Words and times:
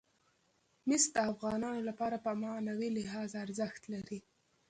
مس 0.87 1.03
د 1.15 1.17
افغانانو 1.31 1.81
لپاره 1.89 2.17
په 2.25 2.31
معنوي 2.43 2.89
لحاظ 2.97 3.29
ارزښت 3.45 3.81
لري. 3.93 4.19